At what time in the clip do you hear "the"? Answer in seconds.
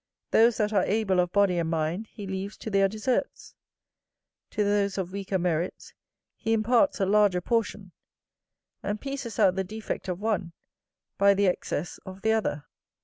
9.57-9.63, 11.35-11.45, 12.23-12.31